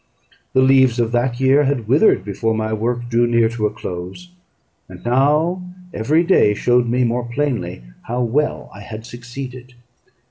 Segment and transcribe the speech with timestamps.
[0.53, 4.31] The leaves of that year had withered before my work drew near to a close;
[4.89, 5.61] and now
[5.93, 9.75] every day showed me more plainly how well I had succeeded.